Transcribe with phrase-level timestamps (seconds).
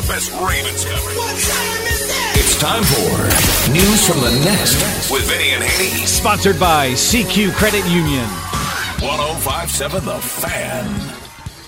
[0.00, 1.16] The best Ravens coverage.
[1.16, 2.38] What time is it?
[2.38, 5.10] It's time for News from the Nest.
[5.10, 6.06] With Vinny and Haney.
[6.06, 8.24] Sponsored by CQ Credit Union.
[9.00, 10.84] 1057 The Fan.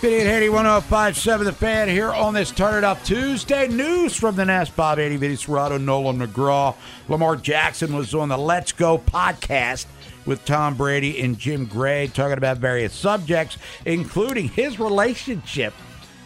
[0.00, 3.68] Vinny and Haney, 1057 The Fan here on this Turn It Up Tuesday.
[3.68, 4.74] News from the Nest.
[4.76, 6.74] Bob Haney, Vinny Serrato, Nolan McGraw.
[7.08, 9.86] Lamar Jackson was on the Let's Go podcast
[10.24, 15.74] with Tom Brady and Jim Gray talking about various subjects, including his relationship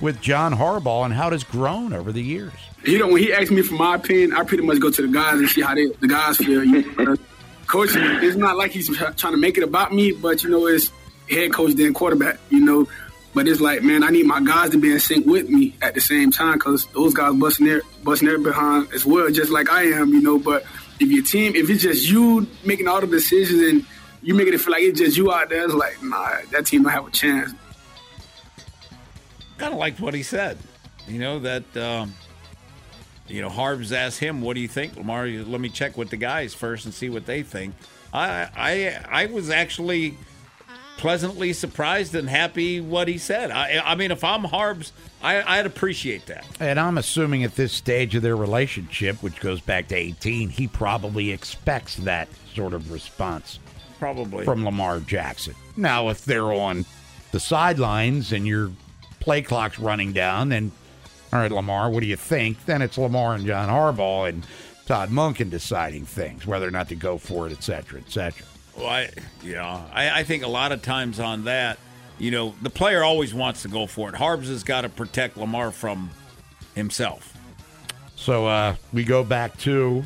[0.01, 2.53] with John Harbaugh and how it has grown over the years.
[2.85, 5.09] You know, when he asked me for my opinion, I pretty much go to the
[5.09, 6.65] guys and see how they, the guys feel.
[6.65, 7.17] You know,
[7.67, 10.91] coaching, it's not like he's trying to make it about me, but you know, it's
[11.29, 12.39] head coach then quarterback.
[12.51, 12.89] You know,
[13.35, 15.95] but it's like, man, I need my guys to be in sync with me at
[15.95, 19.71] the same time because those guys busting their busting their behind as well, just like
[19.71, 20.11] I am.
[20.11, 20.65] You know, but
[21.01, 23.87] if your team, if it's just you making all the decisions and
[24.23, 26.83] you making it feel like it's just you out there, it's like, nah, that team
[26.83, 27.53] don't have a chance.
[29.59, 30.59] Kind of liked what he said.
[31.09, 32.15] You know that um,
[33.29, 35.27] you know Harbs asked him, "What do you think, Lamar?
[35.27, 37.75] Let me check with the guys first and see what they think."
[38.13, 40.17] I I I was actually
[40.97, 43.51] pleasantly surprised and happy what he said.
[43.51, 46.45] I I mean, if I'm Harbs, I, I'd appreciate that.
[46.59, 50.67] And I'm assuming at this stage of their relationship, which goes back to 18, he
[50.67, 53.59] probably expects that sort of response
[53.99, 55.55] Probably from Lamar Jackson.
[55.77, 56.85] Now, if they're on
[57.33, 58.71] the sidelines and your
[59.27, 60.71] play clock's running down, then,
[61.33, 62.65] all right, Lamar, what do you think?
[62.65, 64.47] Then it's Lamar and John Harbaugh and
[64.87, 68.47] Todd Monken deciding things, whether or not to go for it, et cetera, et cetera.
[68.77, 69.11] Well, I,
[69.43, 71.81] yeah, I, I think a lot of times on that,
[72.21, 74.15] you know, the player always wants to go for it.
[74.15, 76.09] Harbs has got to protect Lamar from
[76.77, 77.37] himself.
[78.15, 80.05] So uh, we go back to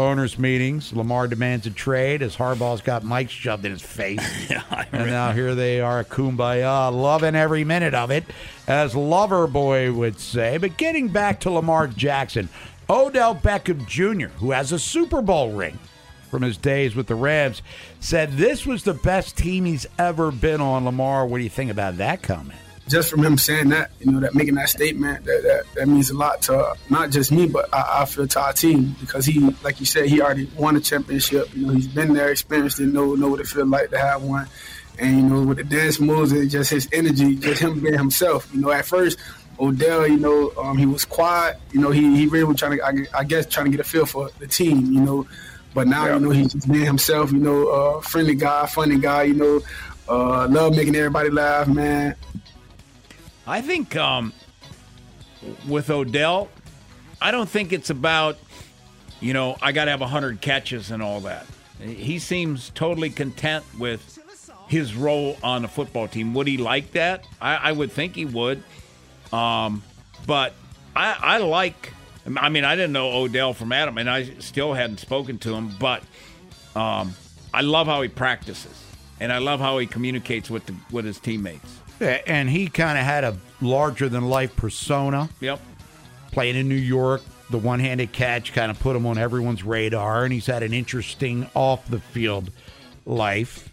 [0.00, 0.92] owners' meetings.
[0.92, 4.20] Lamar demands a trade as Harbaugh's got Mike shoved in his face.
[4.50, 8.24] Yeah, And now here they are, kumbaya, loving every minute of it,
[8.66, 10.58] as Loverboy would say.
[10.58, 12.48] But getting back to Lamar Jackson,
[12.88, 15.78] Odell Beckham Jr., who has a Super Bowl ring
[16.30, 17.62] from his days with the Rams,
[18.00, 20.84] said this was the best team he's ever been on.
[20.84, 22.58] Lamar, what do you think about that comment?
[22.90, 26.10] Just from him saying that, you know, that making that statement, that that, that means
[26.10, 29.40] a lot to not just me, but I, I feel to our team because he,
[29.62, 31.54] like you said, he already won a championship.
[31.54, 34.22] You know, he's been there, experienced it, know know what it feels like to have
[34.22, 34.48] one.
[34.98, 38.48] And you know, with the dance moves and just his energy, just him being himself.
[38.52, 39.18] You know, at first.
[39.62, 41.58] Odell, you know, um, he was quiet.
[41.72, 43.84] You know, he, he really was trying to, I, I guess, trying to get a
[43.84, 44.90] feel for the team.
[44.90, 45.26] You know,
[45.74, 47.30] but now you know he's just being himself.
[47.30, 49.24] You know, uh, friendly guy, funny guy.
[49.24, 49.60] You know,
[50.08, 52.16] uh, love making everybody laugh, man.
[53.50, 54.32] I think um,
[55.66, 56.48] with Odell,
[57.20, 58.38] I don't think it's about,
[59.20, 61.46] you know, I got to have 100 catches and all that.
[61.80, 64.20] He seems totally content with
[64.68, 66.32] his role on a football team.
[66.34, 67.26] Would he like that?
[67.40, 68.62] I, I would think he would.
[69.32, 69.82] Um,
[70.28, 70.54] but
[70.94, 71.92] I, I like,
[72.36, 75.74] I mean, I didn't know Odell from Adam, and I still hadn't spoken to him,
[75.80, 76.04] but
[76.76, 77.14] um,
[77.52, 78.80] I love how he practices,
[79.18, 81.80] and I love how he communicates with, the, with his teammates.
[82.00, 85.28] And he kind of had a larger than life persona.
[85.40, 85.60] Yep.
[86.32, 90.24] Playing in New York, the one handed catch kind of put him on everyone's radar,
[90.24, 92.50] and he's had an interesting off the field
[93.04, 93.66] life.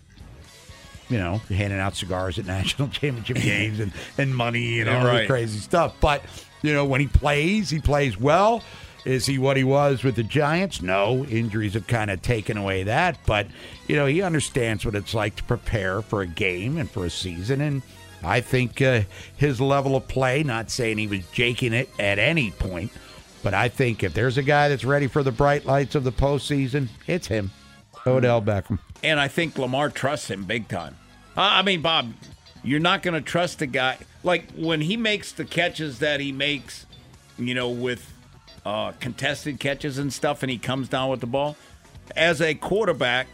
[1.09, 5.13] You know, handing out cigars at national championship games and, and money and Yeah, all
[5.15, 5.95] the crazy stuff.
[6.01, 6.21] But,
[6.63, 8.61] you know, when he plays, he plays well.
[9.05, 10.81] Is he what he was with the Giants?
[10.81, 11.23] No.
[11.25, 13.17] Injuries have kind of taken away that.
[13.25, 13.47] But,
[13.87, 17.09] you know, he understands what it's like to prepare for a game and for a
[17.09, 17.61] season.
[17.61, 17.83] And
[18.23, 19.01] I think uh,
[19.35, 22.91] his level of play, not saying he was jaking it at any point,
[23.43, 26.11] but I think if there's a guy that's ready for the bright lights of the
[26.11, 27.51] postseason, it's him,
[28.05, 28.79] Odell Beckham.
[29.03, 30.97] And I think Lamar trusts him big time.
[31.35, 32.13] I mean, Bob,
[32.63, 36.31] you're not going to trust a guy like when he makes the catches that he
[36.31, 36.85] makes,
[37.37, 38.11] you know, with
[38.65, 41.55] uh, contested catches and stuff, and he comes down with the ball.
[42.15, 43.27] As a quarterback,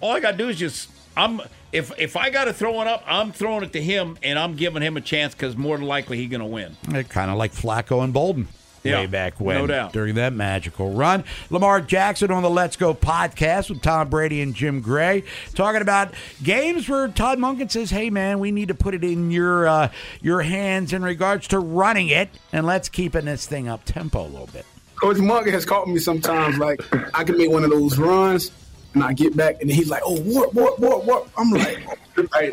[0.00, 1.40] all I got to do is just I'm
[1.72, 4.56] if if I got to throw it up, I'm throwing it to him, and I'm
[4.56, 6.76] giving him a chance because more than likely he's going to win.
[7.08, 8.46] Kind of like Flacco and Boldin.
[8.82, 9.92] Yeah, way back when, no doubt.
[9.92, 11.24] during that magical run.
[11.50, 15.24] Lamar Jackson on the Let's Go podcast with Tom Brady and Jim Gray,
[15.54, 19.30] talking about games where Todd Monken says, "Hey, man, we need to put it in
[19.30, 19.90] your uh,
[20.22, 24.28] your hands in regards to running it, and let's keeping this thing up tempo a
[24.28, 24.64] little bit."
[24.96, 26.80] Coach Monk has caught me sometimes like
[27.14, 28.50] I can make one of those runs
[28.94, 31.86] and I get back and he's like, "Oh, what, what, what, what?" I'm like,
[32.32, 32.52] like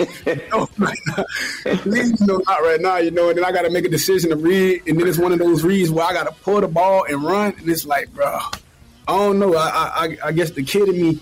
[0.52, 0.98] "No, right
[1.86, 3.30] no, not right now," you know.
[3.30, 5.40] And then I got to make a decision to read, and then it's one of
[5.40, 8.40] those reads where I got to pull the ball and run, and it's like, bro,
[9.08, 9.56] I don't know.
[9.56, 11.20] I, I, I guess the kid in me,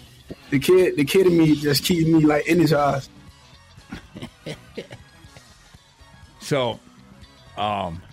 [0.50, 3.10] the kid, the kid in me, just keeps me like energized.
[6.46, 6.80] So,
[7.58, 8.04] um,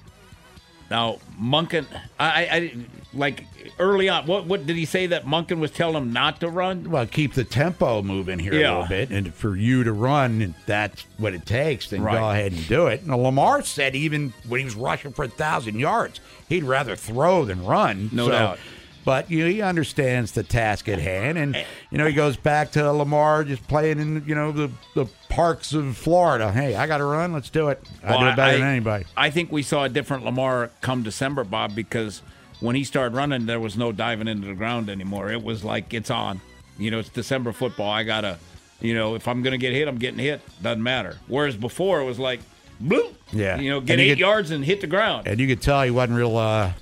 [0.92, 1.86] now Monken,
[2.20, 2.76] I, I,
[3.14, 3.44] like
[3.78, 4.26] early on.
[4.26, 6.90] What what did he say that Monken was telling him not to run?
[6.90, 8.70] Well, keep the tempo moving here Yeah.
[8.70, 11.88] a little bit, and for you to run, that's what it takes.
[11.90, 12.18] Then Right.
[12.18, 13.06] go ahead and do it.
[13.06, 17.44] Now, Lamar said even when he was rushing for a thousand yards, he'd rather throw
[17.46, 18.10] than run.
[18.12, 18.58] No So- doubt.
[19.04, 21.56] But you know, he understands the task at hand, and
[21.90, 25.72] you know he goes back to Lamar just playing in you know the the parks
[25.72, 26.52] of Florida.
[26.52, 27.32] Hey, I got to run.
[27.32, 27.82] Let's do it.
[28.04, 29.04] I do it better I- than anybody.
[29.16, 32.22] I think we saw a different Lamar come December, Bob, because
[32.60, 35.32] when he started running, there was no diving into the ground anymore.
[35.32, 36.40] It was like it's on.
[36.78, 37.90] You know, it's December football.
[37.90, 38.38] I gotta,
[38.80, 40.40] you know, if I'm gonna get hit, I'm getting hit.
[40.62, 41.18] Doesn't matter.
[41.26, 42.38] Whereas before, it was like,
[42.82, 43.14] bloop.
[43.32, 43.58] Yeah.
[43.58, 45.26] You know, get you eight get- yards and hit the ground.
[45.26, 46.72] And you could tell he wasn't real uh,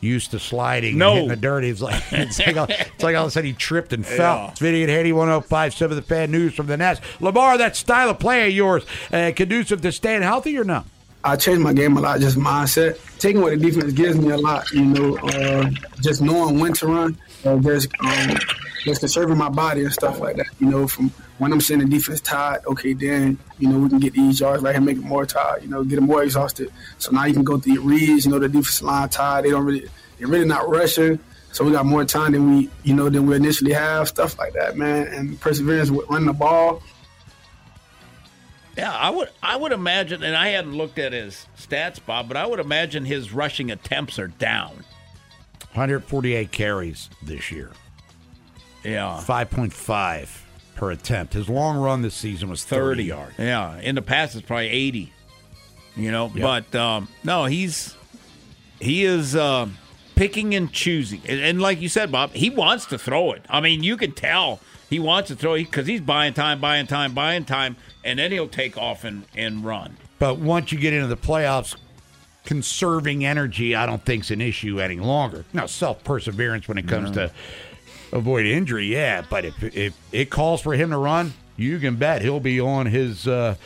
[0.00, 1.10] used to sliding No.
[1.10, 1.64] and hitting the dirt.
[1.64, 4.36] It's like it's like, all, it's like all of a sudden he tripped and fell.
[4.36, 4.50] Yeah.
[4.50, 7.02] It's Vinny and Haney 1057 The Fan News from the Nest.
[7.20, 10.84] Lamar, that style of play of yours, uh, conducive to staying healthy or no?
[11.24, 12.96] I changed my game a lot, just mindset.
[13.18, 15.68] Taking what the defense gives me a lot, you know, uh,
[16.00, 18.36] just knowing when to run, uh, just um,
[18.88, 20.46] just conserving my body and stuff like that.
[20.58, 23.98] You know, from when I'm seeing the defense tired, okay, then you know we can
[23.98, 25.62] get these yards right here, make it more tired.
[25.62, 26.72] You know, get them more exhausted.
[26.98, 28.24] So now you can go through your reads.
[28.24, 29.44] You know, the defense line tired.
[29.44, 29.88] They don't really,
[30.18, 31.18] they're really not rushing.
[31.52, 34.08] So we got more time than we, you know, than we initially have.
[34.08, 36.82] Stuff like that, man, and perseverance with running the ball.
[38.76, 42.36] Yeah, I would I would imagine, and I hadn't looked at his stats, Bob, but
[42.36, 44.84] I would imagine his rushing attempts are down.
[45.72, 47.72] 148 carries this year,
[48.84, 49.22] Yeah.
[49.26, 50.28] 5.5
[50.76, 51.32] per attempt.
[51.34, 53.34] His long run this season was 30, 30 yards.
[53.38, 55.12] Yeah, in the past it's probably 80.
[55.96, 56.42] You know, Yep.
[56.72, 57.96] but um, no, he's
[58.80, 59.76] he is um,
[60.14, 63.42] picking and choosing, and, and like you said, Bob, he wants to throw it.
[63.50, 66.86] I mean, you can tell he wants to throw it because he's buying time, buying
[66.86, 67.74] time, buying time,
[68.04, 69.96] and then he'll take off and, and run.
[70.20, 71.74] But once you get into the playoffs,
[72.44, 75.44] conserving energy, I don't think is an issue any longer.
[75.52, 77.32] Now, self perseverance when it comes to
[78.12, 79.22] avoid injury, yeah.
[79.28, 82.86] But if if it calls for him to run, you can bet he'll be on
[82.86, 83.56] his uh,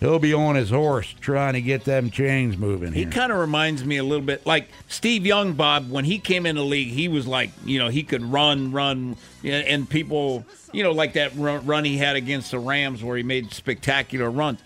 [0.00, 2.92] he'll be on his horse trying to get them chains moving.
[2.92, 5.90] He kind of reminds me a little bit like Steve Young, Bob.
[5.90, 9.16] When he came in the league, he was like, you know, he could run, run,
[9.44, 13.52] and people, you know, like that run he had against the Rams where he made
[13.52, 14.60] spectacular runs.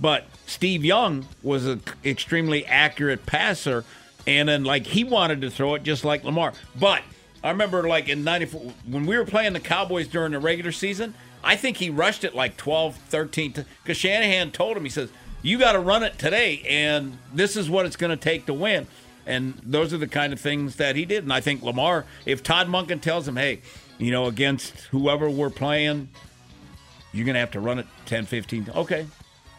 [0.00, 3.84] But Steve Young was an extremely accurate passer,
[4.26, 6.52] and then like he wanted to throw it just like Lamar.
[6.78, 7.02] But
[7.42, 11.14] I remember like in '94 when we were playing the Cowboys during the regular season.
[11.42, 15.56] I think he rushed it like 12, 13, because Shanahan told him, he says, you
[15.58, 18.88] got to run it today, and this is what it's going to take to win.
[19.24, 21.22] And those are the kind of things that he did.
[21.22, 23.60] And I think Lamar, if Todd Monken tells him, hey,
[23.98, 26.08] you know, against whoever we're playing,
[27.12, 28.70] you're going to have to run it 10, 15.
[28.74, 29.06] Okay,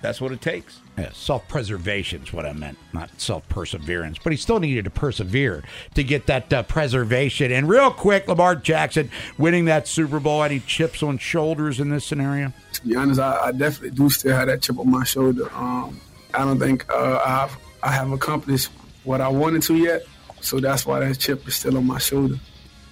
[0.01, 0.79] that's what it takes.
[0.97, 4.17] Yeah, self preservation is what I meant, not self perseverance.
[4.23, 5.63] But he still needed to persevere
[5.95, 7.51] to get that uh, preservation.
[7.51, 10.43] And real quick, Lamar Jackson winning that Super Bowl.
[10.43, 12.53] Any chips on shoulders in this scenario?
[12.79, 15.49] to be honest, I, I definitely do still have that chip on my shoulder.
[15.53, 15.99] Um,
[16.33, 18.69] I don't think uh, I've I have accomplished
[19.03, 20.03] what I wanted to yet,
[20.41, 22.35] so that's why that chip is still on my shoulder.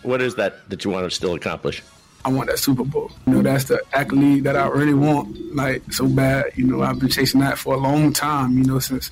[0.04, 1.84] What is that that you want to still accomplish?
[2.28, 3.10] I want that Super Bowl.
[3.26, 6.52] You know, that's the accolade that I really want, like so bad.
[6.58, 8.58] You know, I've been chasing that for a long time.
[8.58, 9.12] You know, since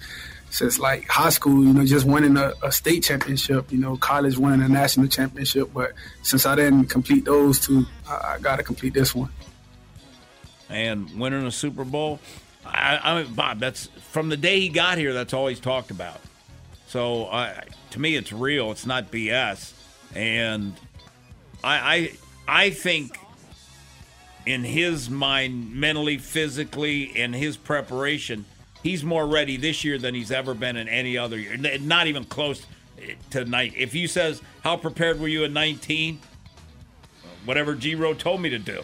[0.49, 1.63] since like high school.
[1.63, 3.71] You know, just winning a, a state championship.
[3.71, 5.69] You know, college winning a national championship.
[5.73, 5.93] But
[6.23, 9.29] since I didn't complete those two, I, I got to complete this one.
[10.69, 12.19] and winning a Super Bowl.
[12.65, 15.13] I, I mean, Bob, that's from the day he got here.
[15.13, 16.19] That's all he's talked about.
[16.87, 18.71] So I to me, it's real.
[18.71, 19.71] It's not BS.
[20.13, 20.73] And
[21.63, 22.11] I, I,
[22.47, 23.17] I think
[24.45, 28.45] in his mind, mentally, physically, and his preparation,
[28.83, 31.57] he's more ready this year than he's ever been in any other year.
[31.57, 32.65] Not even close
[33.01, 33.73] eh, to night.
[33.75, 36.19] If you says how prepared were you at 19,
[37.45, 38.83] whatever G Row told me to do.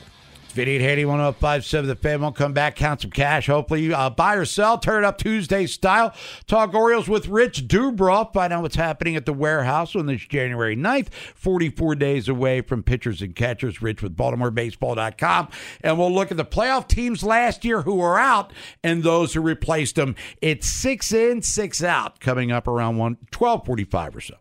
[0.51, 2.21] Vinny and Haney, 1057 The Fan.
[2.21, 3.47] Won't come back, count some cash.
[3.47, 6.13] Hopefully, uh, buy or sell, turn it up Tuesday style.
[6.47, 8.33] Talk Orioles with Rich Dubroff.
[8.33, 11.11] Find out what's happening at the warehouse on this January 9th.
[11.35, 13.81] 44 days away from pitchers and catchers.
[13.81, 15.47] Rich with BaltimoreBaseball.com.
[15.81, 18.53] And we'll look at the playoff teams last year who are out
[18.83, 20.15] and those who replaced them.
[20.41, 24.35] It's six in, six out coming up around 1, 1245 or so.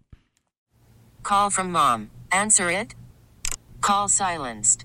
[1.22, 2.10] Call from mom.
[2.32, 2.94] Answer it.
[3.80, 4.84] Call silenced.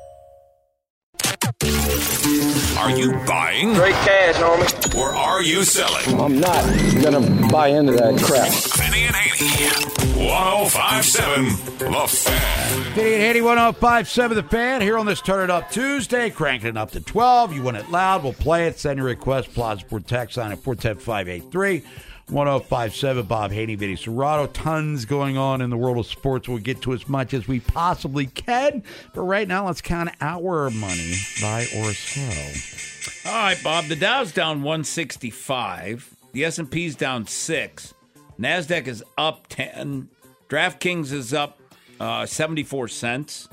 [2.77, 3.75] Are you buying?
[3.75, 4.97] Straight cash, homie.
[4.97, 6.19] Or are you selling?
[6.19, 6.63] I'm not
[7.01, 8.49] gonna buy into that crap.
[8.77, 10.27] Vinny and Haney.
[10.27, 11.45] 1057
[11.77, 12.93] The Fan.
[12.93, 16.77] Vinny and Haney, 1057 The Fan, here on this Turn It Up Tuesday, cranking it
[16.77, 17.53] up to 12.
[17.53, 18.79] You want it loud, we'll play it.
[18.79, 21.83] Send your request, Plaza Port text on at 410-583.
[22.31, 24.49] 1057 Bob Haney, Vinny Serrato.
[24.51, 26.47] Tons going on in the world of sports.
[26.47, 28.83] We'll get to as much as we possibly can.
[29.13, 33.31] But right now, let's count our money, buy or sell.
[33.33, 33.85] All right, Bob.
[33.85, 36.15] The Dow's down 165.
[36.31, 37.93] The S&P's down 6.
[38.39, 40.09] Nasdaq is up 10.
[40.47, 41.59] DraftKings is up
[41.99, 43.49] uh, 74 cents.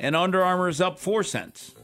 [0.00, 1.74] And Under Armour is up 4 cents.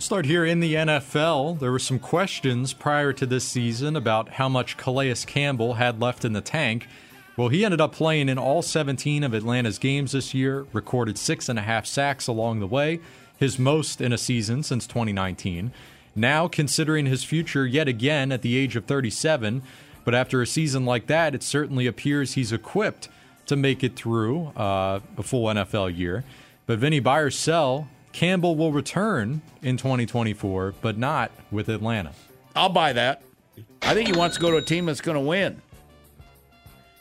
[0.00, 1.58] Start here in the NFL.
[1.58, 6.24] There were some questions prior to this season about how much Calais Campbell had left
[6.24, 6.88] in the tank.
[7.36, 11.50] Well, he ended up playing in all 17 of Atlanta's games this year, recorded six
[11.50, 13.00] and a half sacks along the way,
[13.36, 15.70] his most in a season since 2019.
[16.16, 19.62] Now, considering his future yet again at the age of 37,
[20.06, 23.10] but after a season like that, it certainly appears he's equipped
[23.44, 26.24] to make it through uh, a full NFL year.
[26.64, 32.12] But Vinny or sell, Campbell will return in 2024, but not with Atlanta.
[32.56, 33.22] I'll buy that.
[33.82, 35.62] I think he wants to go to a team that's going to win.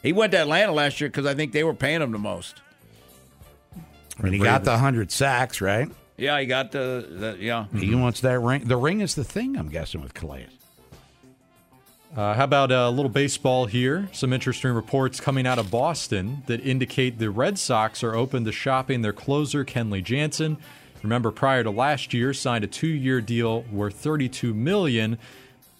[0.01, 2.61] He went to Atlanta last year because I think they were paying him the most.
[4.17, 5.89] I mean, he got the 100 sacks, right?
[6.17, 7.65] Yeah, he got the, the yeah.
[7.73, 8.65] He wants that ring.
[8.65, 10.47] The ring is the thing, I'm guessing, with Calais.
[12.15, 14.09] Uh, how about a little baseball here?
[14.11, 18.51] Some interesting reports coming out of Boston that indicate the Red Sox are open to
[18.51, 20.57] shopping their closer, Kenley Jansen.
[21.03, 25.17] Remember, prior to last year, signed a two-year deal worth 32 million.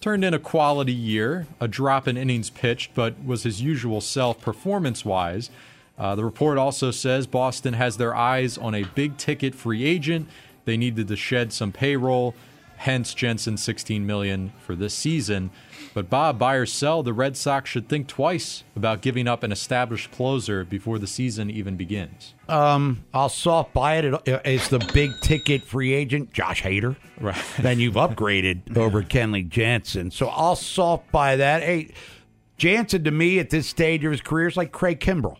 [0.00, 4.40] Turned in a quality year, a drop in innings pitched, but was his usual self
[4.40, 5.50] performance-wise.
[5.98, 10.26] Uh, the report also says Boston has their eyes on a big-ticket free agent.
[10.64, 12.34] They needed to shed some payroll,
[12.80, 15.50] hence Jansen 16 million for this season.
[15.92, 19.52] But Bob, buy or sell, the Red Sox should think twice about giving up an
[19.52, 22.32] established closer before the season even begins.
[22.48, 24.04] Um, I'll soft buy it.
[24.26, 26.96] It- It's the big ticket free agent, Josh Hader.
[27.20, 27.36] Right.
[27.58, 30.10] Then you've upgraded over Kenley Jansen.
[30.10, 31.62] So I'll soft buy that.
[31.62, 31.92] Hey,
[32.56, 35.36] Jansen to me at this stage of his career is like Craig Kimbrel.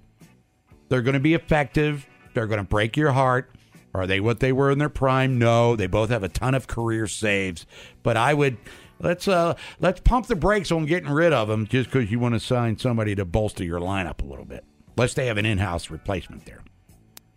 [0.90, 2.06] They're going to be effective.
[2.34, 3.50] They're going to break your heart.
[3.92, 5.38] Are they what they were in their prime?
[5.38, 5.74] No.
[5.76, 7.66] They both have a ton of career saves.
[8.02, 8.56] But I would
[9.00, 12.34] let's uh let's pump the brakes on getting rid of them just because you want
[12.34, 14.64] to sign somebody to bolster your lineup a little bit.
[14.96, 16.62] Unless they have an in-house replacement there.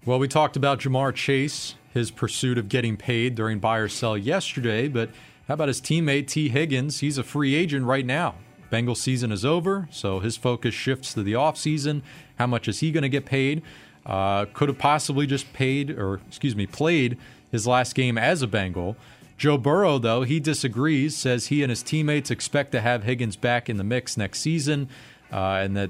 [0.05, 4.17] Well, we talked about Ja'Marr Chase, his pursuit of getting paid during buy or sell
[4.17, 5.09] yesterday, but
[5.47, 6.99] How about his teammate Tee Higgins?
[6.99, 8.35] He's a free agent right now.
[8.71, 12.01] Bengals season is over, so his focus shifts to the offseason.
[12.37, 13.61] How much is he going to get paid?
[14.05, 17.17] Uh, could have possibly just paid, or excuse me, played
[17.51, 18.97] his last game as a Bengal.
[19.37, 23.69] Joe Burrow, though, he disagrees, says he and his teammates expect to have Higgins back
[23.69, 24.89] in the mix next season,
[25.31, 25.89] uh, and that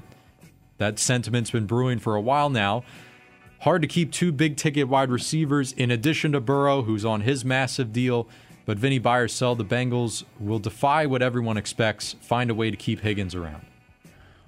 [0.78, 2.84] that sentiment's been brewing for a while now.
[3.60, 7.44] Hard to keep two big ticket wide receivers in addition to Burrow, who's on his
[7.44, 8.28] massive deal.
[8.66, 12.70] But Vinny buy or sell, the Bengals will defy what everyone expects, find a way
[12.70, 13.64] to keep Higgins around.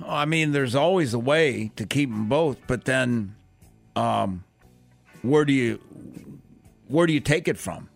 [0.04, 3.35] I mean, there's always a way to keep them both, but then,
[3.96, 4.44] um,
[5.22, 5.80] where do you
[6.88, 7.88] where do you take it from?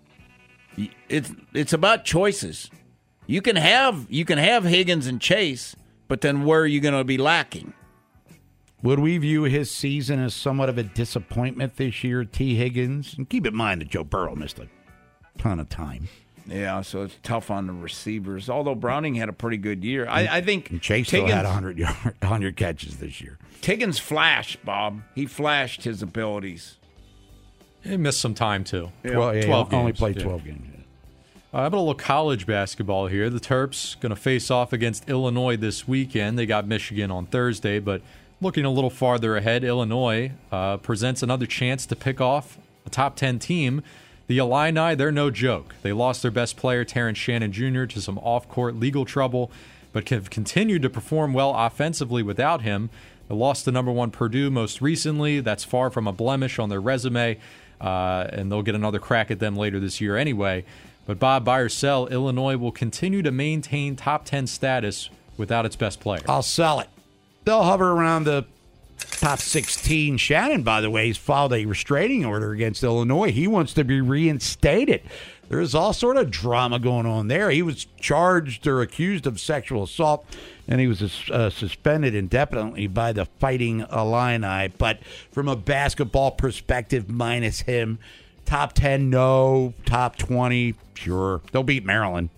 [1.09, 2.71] It's it's about choices.
[3.27, 5.77] You can have you can have Higgins and Chase,
[6.09, 7.75] but then where are you going to be lacking?
[8.83, 13.15] Would we view his season as somewhat of a disappointment this year, Tee Higgins?
[13.17, 14.69] And keep in mind that Joe Burrow missed a
[15.37, 16.09] ton of time.
[16.47, 18.49] Yeah, so it's tough on the receivers.
[18.51, 21.79] Although Browning had a pretty good year, I, I think and Chase still had 100,
[21.79, 23.39] yard, 100 catches this year.
[23.63, 25.03] Higgins flashed, Bob.
[25.15, 26.77] He flashed his abilities.
[27.83, 28.91] He missed some time too.
[29.05, 29.19] Yeah.
[29.19, 30.67] Well, yeah, 12 only played 12 games.
[31.53, 33.29] Uh, how about a little college basketball here?
[33.29, 36.39] The Terps going to face off against Illinois this weekend.
[36.39, 38.03] They got Michigan on Thursday, but
[38.41, 42.57] looking a little farther ahead, Illinois uh, presents another chance to pick off
[42.87, 43.83] a top 10 team.
[44.31, 45.75] The Illini, they're no joke.
[45.83, 49.51] They lost their best player, Terrence Shannon Jr., to some off court legal trouble,
[49.93, 52.91] but have continued to perform well offensively without him.
[53.29, 55.41] They lost to number one Purdue most recently.
[55.41, 57.39] That's far from a blemish on their resume,
[57.81, 60.65] uh, and they'll get another crack at them later this year anyway.
[61.07, 65.75] But Bob, buy or sell, Illinois will continue to maintain top 10 status without its
[65.75, 66.23] best player.
[66.29, 66.89] I'll sell it.
[67.47, 68.47] They'll hover around the
[69.21, 70.17] top 16.
[70.17, 73.31] Shannon, by the way, has filed a restraining order against Illinois.
[73.31, 75.03] He wants to be reinstated.
[75.51, 77.51] There's all sort of drama going on there.
[77.51, 80.25] He was charged or accused of sexual assault,
[80.67, 84.69] and he was uh, suspended indefinitely by the Fighting Illini.
[84.79, 85.01] But
[85.33, 87.99] from a basketball perspective, minus him,
[88.47, 89.75] top 10, no.
[89.85, 91.43] Top 20, sure.
[91.53, 92.31] They'll beat Maryland.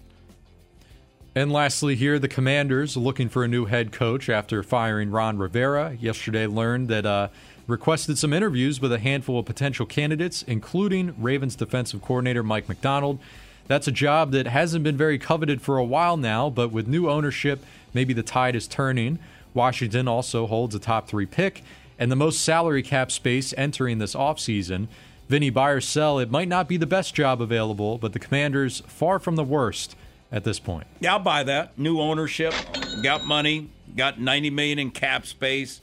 [1.35, 5.97] And lastly, here, the Commanders looking for a new head coach after firing Ron Rivera.
[5.99, 7.29] Yesterday, learned that uh,
[7.66, 13.18] requested some interviews with a handful of potential candidates, including Ravens defensive coordinator Mike Macdonald.
[13.66, 17.09] That's a job that hasn't been very coveted for a while now, but with new
[17.09, 17.64] ownership,
[17.95, 19.18] maybe the tide is turning.
[19.55, 21.62] Washington also holds a top three pick
[21.99, 24.88] and the most salary cap space entering this offseason.
[25.31, 29.18] Vinny or sell, it might not be the best job available, but the Commanders far
[29.18, 29.97] from the worst
[30.33, 30.87] at this point.
[31.01, 31.79] Yeah, I'll buy that.
[31.79, 32.55] New ownership,
[33.03, 35.81] got money, got 90 million in cap space,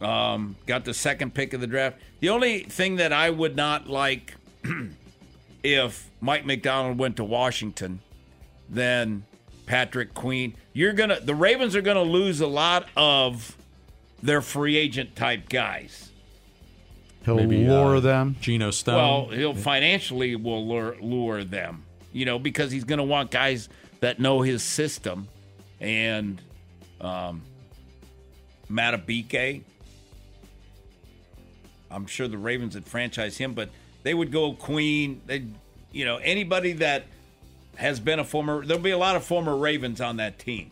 [0.00, 1.98] um, got the second pick of the draft.
[2.20, 4.34] The only thing that I would not like
[5.62, 8.00] if Mike Macdonald went to Washington,
[8.70, 9.24] then
[9.66, 13.56] Patrick Queen, you're gonna the Ravens are gonna lose a lot of
[14.22, 16.10] their free agent type guys.
[17.24, 18.36] He'll Maybe, lure uh, them.
[18.40, 18.96] Geno Stone.
[18.96, 21.83] Well, he'll financially will lure, lure them
[22.14, 23.68] you know, because he's going to want guys
[24.00, 25.28] that know his system.
[25.80, 26.40] And
[27.00, 27.42] um,
[28.70, 29.62] Madubuike,
[31.90, 33.68] I'm sure the Ravens would franchise him, but
[34.04, 35.20] they would go Queen.
[35.26, 35.44] They,
[35.92, 37.04] you know, anybody that
[37.76, 38.64] has been a former.
[38.64, 40.70] There'll be a lot of former Ravens on that team.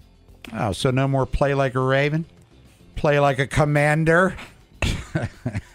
[0.54, 2.24] Oh, so no more play like a Raven,
[2.96, 4.36] play like a Commander.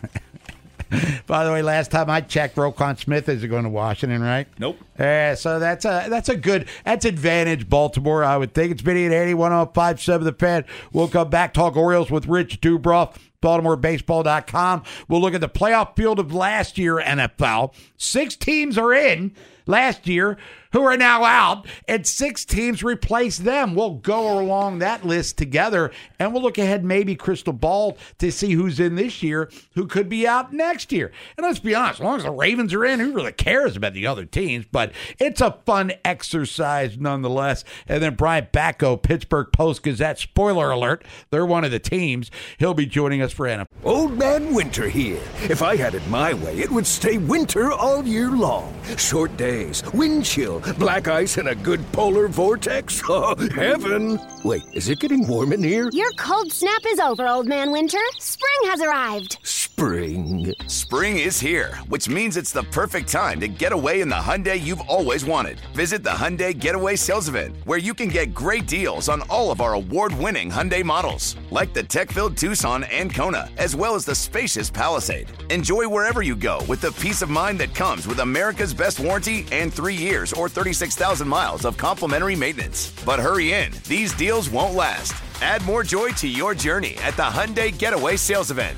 [1.28, 4.48] By the way, last time I checked, Roquan Smith isn't going to Washington, right?
[4.60, 4.78] Nope.
[4.98, 8.24] Yeah, so that's a that's a good that's advantage Baltimore.
[8.24, 10.64] I would think it's Vinny at eighty one on five the fan.
[10.94, 13.16] We'll come back talk Orioles with Rich Dubroff.
[13.42, 14.84] BaltimoreBaseball.com.
[15.08, 17.72] We'll look at the playoff field of last year NFL.
[17.96, 19.32] Six teams are in
[19.68, 20.38] last year
[20.78, 23.74] who are now out, and six teams replace them.
[23.74, 28.52] We'll go along that list together, and we'll look ahead, maybe crystal ball, to see
[28.52, 31.12] who's in this year, who could be out next year.
[31.36, 33.94] And let's be honest, as long as the Ravens are in, who really cares about
[33.94, 34.68] the other teams?
[34.72, 37.64] But it's a fun exercise nonetheless.
[37.88, 42.30] And then Brian Batko, Pittsburgh Post Gazette, spoiler alert, they're one of the teams.
[42.60, 43.48] He'll be joining us for.
[43.84, 45.22] Old Man Winter here.
[45.44, 48.76] If I had it my way, it would stay winter all year long.
[48.98, 53.02] Short days, wind chill, black ice, and a good polar vortex.
[53.10, 54.20] Oh, heaven!
[54.44, 55.90] Wait, is it getting warm in here?
[55.94, 58.00] Your cold snap is over, Old Man Winter.
[58.20, 59.40] Spring has arrived.
[59.44, 59.68] Spring?
[59.78, 60.56] spring.
[60.66, 64.60] Spring is here, which means it's the perfect time to get away in the Hyundai
[64.60, 65.60] you've always wanted.
[65.76, 69.62] Visit the Hyundai Getaway Sales Event, where you can get great deals on all of
[69.62, 74.72] our award-winning Hyundai models, like the tech-filled Tucson and Kona, as well as the spacious
[74.72, 75.30] Palisade.
[75.52, 79.46] Enjoy wherever you go with the peace of mind that comes with America's best warranty
[79.52, 82.94] and three years or 36,000 miles of complimentary maintenance.
[83.04, 85.14] But hurry in, these deals won't last.
[85.42, 88.78] Add more joy to your journey at the Hyundai Getaway Sales Event.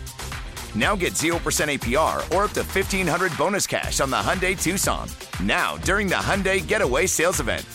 [0.76, 5.08] Now get 0% APR or up to 1500 bonus cash on the Hyundai Tucson.
[5.44, 7.66] Now, during the Hyundai Getaway Sales Event.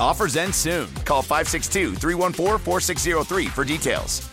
[0.00, 0.92] Offers end soon.
[1.04, 4.28] Call 562 314 4603 for details.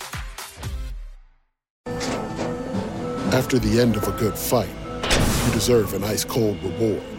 [3.32, 4.70] After the end of a good fight,
[5.46, 7.19] you deserve an ice cold reward.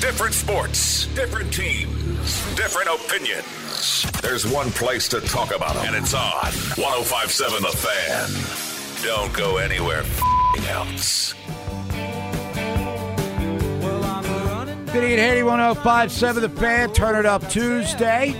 [0.00, 4.06] Different sports, different teams, different opinions.
[4.22, 9.04] There's one place to talk about them, and it's on 1057 The Fan.
[9.04, 10.04] Don't go anywhere
[10.68, 11.34] else.
[14.92, 16.92] Vinny and Haney 1057 The Fan.
[16.92, 18.34] Turn it up Tuesday.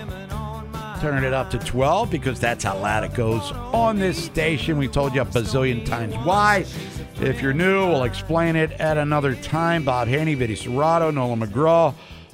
[1.01, 4.79] Turning it up to 12 because that's how loud it goes on this station.
[4.79, 6.67] We told you a bazillion times why.
[7.21, 9.85] If you're new, we'll explain it at another time.
[9.85, 11.93] Bob Haney, Vinny Serrato, Nolan McGraw,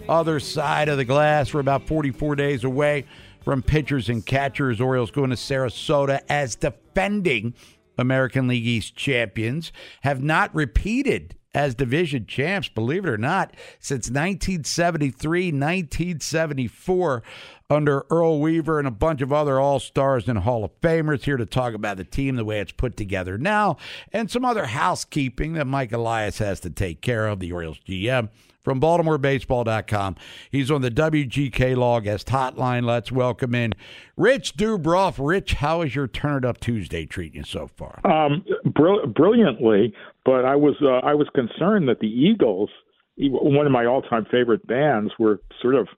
[0.09, 1.55] other side of the glass.
[1.55, 3.07] We're about 44 days away
[3.43, 4.83] from pitchers and catchers.
[4.83, 7.55] Orioles going to Sarasota as defending
[7.99, 14.11] American League East champions, have not repeated as division champs, believe it or not, since
[14.11, 17.23] 1973, 1974,
[17.71, 21.23] under Earl Weaver and a bunch of other All Stars and Hall of Famers.
[21.23, 23.77] Here to talk about the team, the way it's put together now,
[24.13, 28.29] and some other housekeeping that Mike Elias has to take care of, the Orioles GM.
[28.63, 30.17] From BaltimoreBaseball.com.
[30.51, 32.85] He's on the WGK Law Guest Hotline.
[32.87, 33.75] Let's welcome in
[34.17, 35.17] Rich Dubroff.
[35.19, 38.01] Rich, how is your Turn It Up Tuesday treating you so far?
[38.11, 39.93] Um, brill- brilliantly,
[40.25, 42.71] but I was uh, I was concerned that the Eagles,
[43.19, 45.89] one of my all time favorite bands, were sort of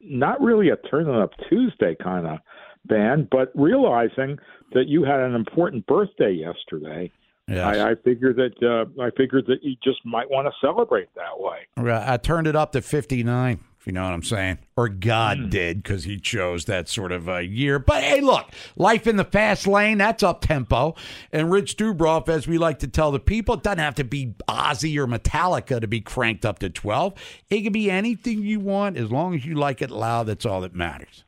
[0.00, 2.38] not really a Turn It Up Tuesday kind of
[2.84, 4.38] band, but realizing
[4.72, 7.10] that you had an important birthday yesterday.
[7.46, 7.64] Yes.
[7.64, 11.38] I, I figured that uh, I figured that you just might want to celebrate that
[11.38, 11.58] way.
[12.06, 14.58] I turned it up to 59, if you know what I'm saying.
[14.76, 15.48] Or God hmm.
[15.48, 17.78] did, because he chose that sort of a year.
[17.78, 20.94] But hey, look, life in the fast lane, that's up tempo.
[21.32, 24.34] And Rich Dubroff, as we like to tell the people, it doesn't have to be
[24.48, 27.14] Ozzy or Metallica to be cranked up to 12.
[27.50, 30.24] It can be anything you want as long as you like it loud.
[30.24, 31.24] That's all that matters.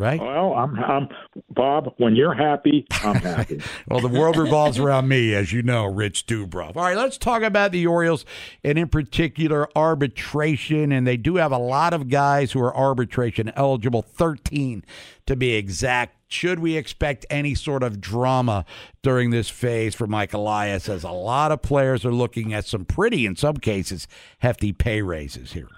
[0.00, 0.18] Right?
[0.18, 1.08] Well, I'm, I'm
[1.50, 1.92] Bob.
[1.98, 3.60] When you're happy, I'm happy.
[3.86, 6.74] Well, the world revolves around me, as you know, Rich Dubroff.
[6.74, 8.24] All right, let's talk about the Orioles
[8.64, 10.90] and, in particular, arbitration.
[10.90, 14.86] And they do have a lot of guys who are arbitration eligible, 13
[15.26, 16.16] to be exact.
[16.28, 18.64] Should we expect any sort of drama
[19.02, 22.86] during this phase for Mike Elias, as a lot of players are looking at some
[22.86, 24.08] pretty, in some cases,
[24.38, 25.68] hefty pay raises here?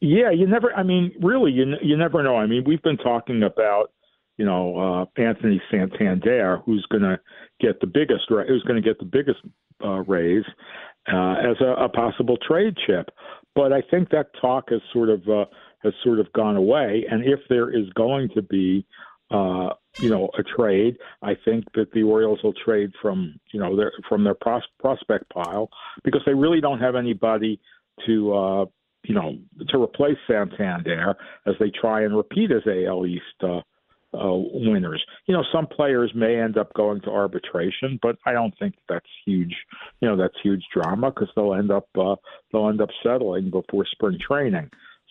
[0.00, 0.72] Yeah, you never.
[0.74, 2.36] I mean, really, you you never know.
[2.36, 3.92] I mean, we've been talking about
[4.38, 7.20] you know uh, Anthony Santander, who's going to
[7.60, 9.40] get the biggest, who's going to get the biggest
[9.84, 10.44] uh, raise
[11.12, 13.10] uh, as a, a possible trade chip.
[13.54, 15.44] But I think that talk has sort of uh,
[15.82, 17.04] has sort of gone away.
[17.10, 18.86] And if there is going to be
[19.30, 23.76] uh, you know a trade, I think that the Orioles will trade from you know
[23.76, 25.68] their from their pros- prospect pile
[26.04, 27.60] because they really don't have anybody
[28.06, 28.32] to.
[28.34, 28.64] Uh,
[29.04, 33.60] you know, to replace Santander as they try and repeat as AL East uh,
[34.12, 35.04] uh, winners.
[35.26, 39.06] You know, some players may end up going to arbitration, but I don't think that's
[39.24, 39.54] huge.
[40.00, 42.16] You know, that's huge drama because they'll end up uh,
[42.52, 44.70] they'll end up settling before spring training.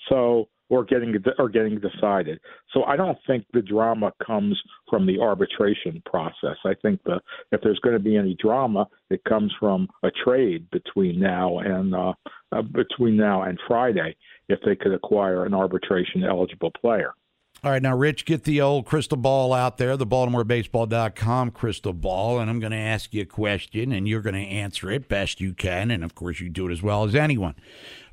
[0.09, 2.39] So or getting or getting decided.
[2.73, 6.57] So I don't think the drama comes from the arbitration process.
[6.65, 7.19] I think the
[7.51, 11.93] if there's going to be any drama, it comes from a trade between now and
[11.93, 12.13] uh,
[12.51, 14.15] uh, between now and Friday
[14.47, 17.13] if they could acquire an arbitration eligible player.
[17.61, 22.39] All right, now, Rich, get the old crystal ball out there, the BaltimoreBaseball.com crystal ball,
[22.39, 25.41] and I'm going to ask you a question, and you're going to answer it best
[25.41, 25.91] you can.
[25.91, 27.55] And of course, you do it as well as anyone.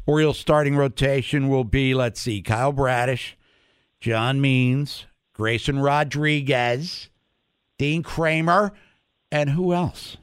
[0.07, 3.37] Orioles starting rotation will be, let's see, Kyle Bradish,
[4.01, 7.11] John Means, Grayson Rodriguez,
[7.77, 8.73] Dean Kremer,
[9.33, 10.17] and who else?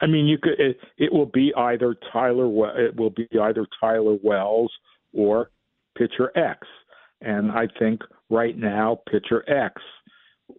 [0.00, 0.60] I mean, you could.
[0.60, 2.46] It, it will be either Tyler.
[2.78, 4.72] It will be either Tyler Wells
[5.14, 5.50] or
[5.96, 6.66] pitcher X,
[7.22, 9.80] and I think right now pitcher X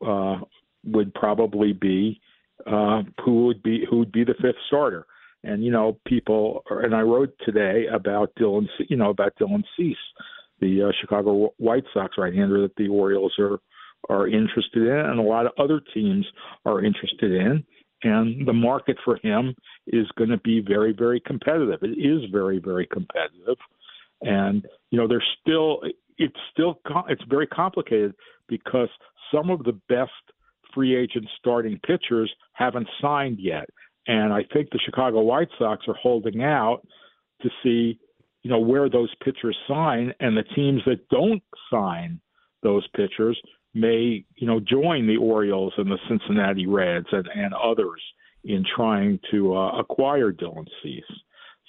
[0.05, 0.37] uh,
[0.85, 2.19] would probably be
[2.65, 5.05] uh, who would be who would be the fifth starter.
[5.45, 9.63] And you know, people, Are, and I wrote today about Dylan, you know, about Dylan
[9.77, 9.95] Cease,
[10.59, 13.59] the uh, Chicago White Sox right-hander that the Orioles are
[14.09, 16.25] are interested in, and a lot of other teams
[16.65, 17.63] are interested in.
[18.03, 19.55] And the market for him
[19.87, 21.79] is going to be very, very competitive.
[21.81, 23.57] It is very, very competitive,
[24.21, 25.81] and you know, there's still
[26.17, 28.13] it's still it's very complicated
[28.47, 28.89] because
[29.33, 30.11] some of the best
[30.73, 33.69] free agent starting pitchers haven't signed yet.
[34.07, 36.81] And I think the Chicago White Sox are holding out
[37.41, 37.99] to see,
[38.43, 41.41] you know, where those pitchers sign, and the teams that don't
[41.71, 42.19] sign
[42.63, 43.39] those pitchers
[43.73, 48.01] may, you know, join the Orioles and the Cincinnati Reds and, and others
[48.43, 51.03] in trying to uh, acquire Dylan Cease.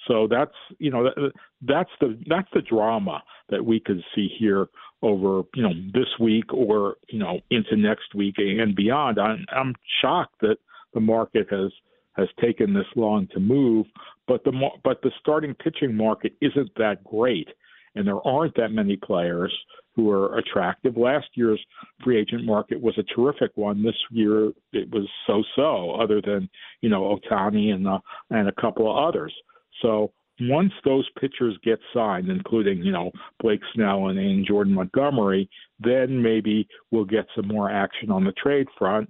[0.07, 4.67] So that's you know that, that's the that's the drama that we could see here
[5.01, 9.19] over you know this week or you know into next week and beyond.
[9.19, 10.57] I'm, I'm shocked that
[10.93, 11.71] the market has
[12.17, 13.85] has taken this long to move,
[14.27, 14.51] but the
[14.83, 17.47] but the starting pitching market isn't that great,
[17.95, 19.53] and there aren't that many players
[19.95, 20.95] who are attractive.
[20.97, 21.59] Last year's
[22.03, 23.83] free agent market was a terrific one.
[23.83, 26.49] This year it was so-so, other than
[26.81, 27.99] you know Ohtani and uh,
[28.29, 29.33] and a couple of others.
[29.81, 35.49] So once those pitchers get signed, including you know Blake Snell and, and Jordan Montgomery,
[35.79, 39.09] then maybe we'll get some more action on the trade front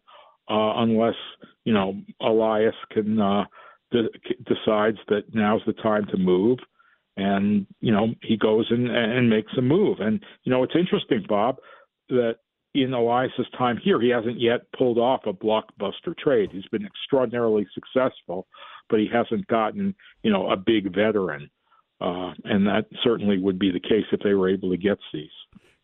[0.50, 1.16] uh, unless
[1.68, 3.44] you know Elias can uh,
[3.92, 4.10] de-
[4.46, 6.60] decides that now's the time to move,
[7.18, 9.98] and you know he goes and and makes a move.
[10.00, 11.58] And you know it's interesting, Bob,
[12.08, 12.36] that
[12.74, 16.52] in Elias's time here, he hasn't yet pulled off a blockbuster trade.
[16.54, 18.48] He's been extraordinarily successful,
[18.90, 21.50] but he hasn't gotten you know a big veteran.
[22.00, 25.30] Uh, and that certainly would be the case if they were able to get Cease.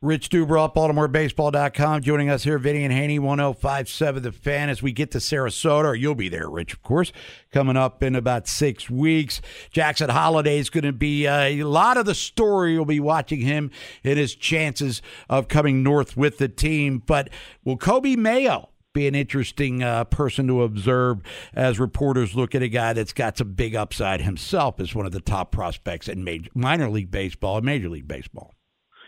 [0.03, 5.11] Rich Dubroff, BaltimoreBaseball.com, joining us here, Vinny and Haney, 1057 The Fan, as we get
[5.11, 7.13] to Sarasota, or you'll be there, Rich, of course,
[7.53, 9.39] coming up in about six weeks.
[9.71, 12.73] Jackson Holliday is going to be uh, a lot of the story.
[12.73, 13.71] You'll be watching him
[14.03, 17.01] and his chances of coming north with the team.
[17.05, 17.29] But
[17.63, 21.21] will Coby Mayo be an interesting uh, person to observe
[21.53, 25.13] as reporters look at a guy that's got some big upside himself as one of
[25.13, 28.52] the top prospects in major, minor league baseball and major league baseball?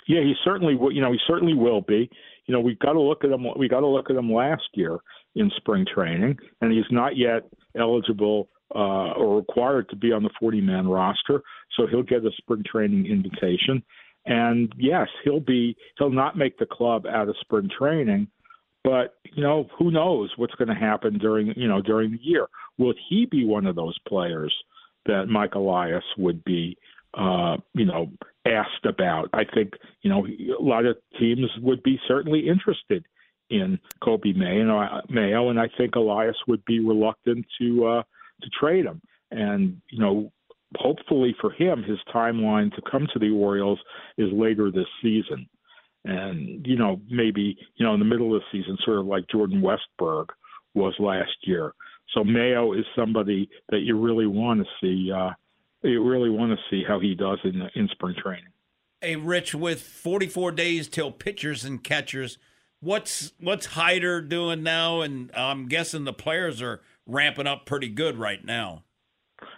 [0.08, 0.92] Yeah, he certainly will.
[0.92, 2.10] You know, he certainly will be.
[2.46, 3.46] You know, we've got to look at him.
[3.58, 5.00] We got to look at him last year
[5.36, 7.44] in spring training, and he's not yet
[7.78, 11.42] eligible uh, or required to be on the 40-man roster.
[11.76, 13.84] So he'll get a spring training invitation,
[14.26, 15.76] and yes, he'll be.
[15.98, 18.28] He'll not make the club out of spring training,
[18.84, 22.48] but you know, who knows what's going to happen during you know during the year?
[22.78, 24.54] Will he be one of those players
[25.08, 26.78] that Mike Elias would be?
[27.18, 28.12] Uh, you know,
[28.46, 29.30] asked about.
[29.34, 33.06] I think you know a lot of teams would be certainly interested
[33.50, 38.04] in Coby Mayo, Mayo, and I think Elias would be reluctant to uh,
[38.42, 39.02] to trade him.
[39.32, 40.32] And you know,
[40.78, 43.80] hopefully for him, his timeline to come to the Orioles
[44.18, 45.48] is later this season.
[46.04, 49.26] And you know, maybe you know in the middle of the season, sort of like
[49.32, 50.28] Jordan Westburg
[50.74, 51.74] was last year.
[52.14, 55.32] So Mayo is somebody that you really want to see uh,
[55.86, 58.52] you really want to see how he does in in spring training.
[59.02, 62.38] Hey, Rich, with 44 days till pitchers and catchers,
[62.80, 65.02] what's what's Hyder doing now?
[65.02, 68.84] And I'm guessing the players are ramping up pretty good right now.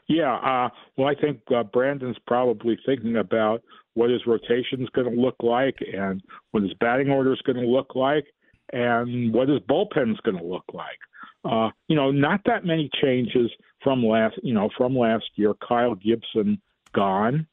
[0.08, 3.62] Yeah, uh, well, I think uh, Brandon's probably thinking about
[3.94, 7.58] what his rotation is going to look like, and what his batting order is going
[7.58, 8.26] to look like,
[8.72, 11.00] and what his bullpen is going to look like.
[11.44, 13.52] Uh, you know, not that many changes
[13.84, 15.54] from last, you know, from last year.
[15.68, 16.62] Kyle Gibson
[16.94, 17.48] gone,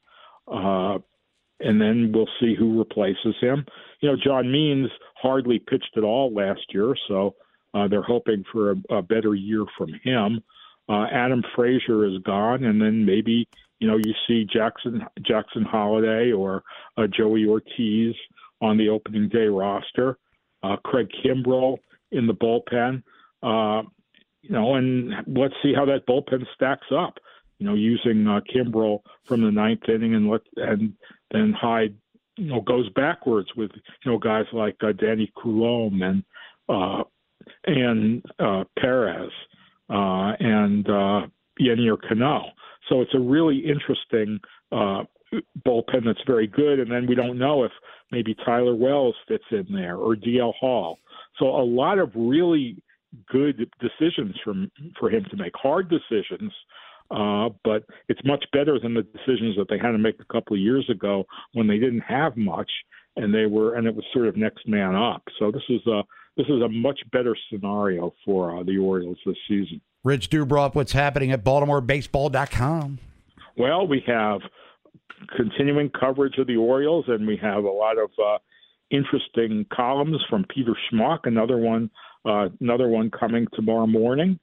[0.48, 0.98] uh,
[1.60, 3.66] and then we'll see who replaces him.
[4.00, 7.34] You know, John Means hardly pitched at all last year, so
[7.74, 10.42] uh, they're hoping for a, a better year from him.
[10.88, 13.48] Uh, Adam Frazier is gone, and then maybe
[13.84, 16.62] you know, you see Jackson Jackson Holliday or
[16.96, 18.14] uh, Joey Ortiz
[18.62, 20.16] on the opening day roster,
[20.62, 21.76] uh, Craig Kimbrel
[22.10, 23.02] in the bullpen.
[23.42, 23.82] Uh,
[24.44, 27.18] you know, and let's see how that bullpen stacks up.
[27.58, 30.92] You know, using uh, Kimbrel from the ninth inning and let and
[31.30, 31.94] then Hyde,
[32.36, 33.70] you know, goes backwards with
[34.04, 36.24] you know guys like uh, Danny Coulombe and
[36.68, 37.04] uh,
[37.64, 39.30] and uh, Perez
[39.88, 41.26] uh, and uh,
[41.60, 42.46] Yennier Cano.
[42.88, 44.40] So it's a really interesting
[44.72, 45.04] uh,
[45.66, 46.80] bullpen that's very good.
[46.80, 47.72] And then we don't know if
[48.10, 50.98] maybe Tyler Wells fits in there or DL Hall.
[51.38, 52.76] So a lot of really
[53.30, 56.52] good decisions from for him to make, hard decisions.
[57.10, 60.56] Uh, but it's much better than the decisions that they had to make a couple
[60.56, 62.70] of years ago when they didn't have much
[63.16, 65.22] and they were and it was sort of next man up.
[65.38, 66.02] So this is a
[66.36, 69.80] this is a much better scenario for uh, the Orioles this season.
[70.02, 72.98] Rich Dubroff, what's happening at BaltimoreBaseball.com?
[73.56, 74.40] Well, we have
[75.36, 78.38] continuing coverage of the Orioles, and we have a lot of uh,
[78.90, 81.20] interesting columns from Peter Schmuck.
[81.24, 81.88] Another one,
[82.24, 84.38] uh, another one coming tomorrow morning,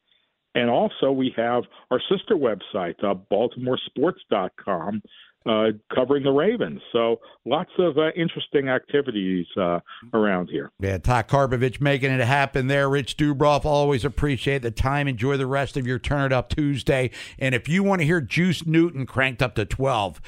[0.56, 5.02] and also we have our sister website, uh, BaltimoreSports.com,
[5.46, 6.82] uh, covering the Ravens.
[6.91, 9.80] So lots of uh, interesting activities uh,
[10.13, 10.72] around here.
[10.80, 12.89] Yeah, Todd Karpovich making it happen there.
[12.89, 15.08] Rich Dubroff, always appreciate the time.
[15.08, 17.10] Enjoy the rest of your Turn It Up Tuesday.
[17.39, 20.22] And if you want to hear Juice Newton cranked up to 12,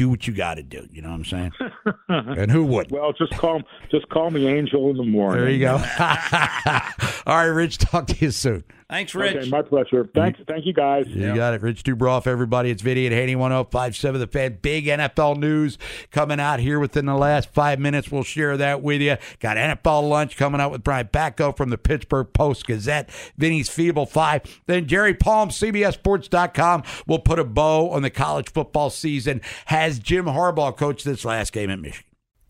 [0.00, 0.88] do what you got to do.
[0.90, 1.52] You know what I'm saying?
[2.08, 2.90] and who would?
[2.90, 3.60] Well, just call
[3.90, 5.42] just call me Angel in the morning.
[5.42, 5.74] There you go.
[7.26, 7.76] All right, Rich.
[7.78, 8.64] Talk to you soon.
[8.90, 9.36] Thanks, Rich.
[9.36, 10.04] Okay, my pleasure.
[10.12, 11.06] Thanks, thank you guys.
[11.06, 11.62] You got it.
[11.62, 12.70] Rich Dubroff, everybody.
[12.70, 14.58] It's Vinny at Haney 1057 The Fan.
[14.60, 15.78] Big NFL news
[16.10, 18.10] coming out here within the last five minutes.
[18.10, 19.16] We'll share that with you.
[19.38, 23.08] Got NFL lunch coming out with Brian Batko from the Pittsburgh Post Gazette.
[23.38, 24.42] Vinny's Feeble Five.
[24.66, 29.40] Then Jerry Palm, CBSSports.com, will put a bow on the college football season.
[29.66, 32.09] Has Jim Harbaugh coached this last game at Michigan?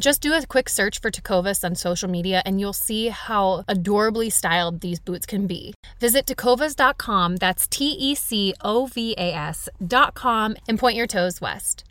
[0.00, 4.30] Just do a quick search for Tecovas on social media and you'll see how adorably
[4.30, 5.74] styled these boots can be.
[6.00, 11.84] Visit tecovas.com, that's T E C O V A S.com, and point your toes west.